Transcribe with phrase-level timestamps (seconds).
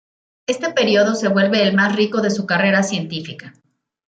[0.47, 3.53] Este período se vuelve el más rico de su carrera científica.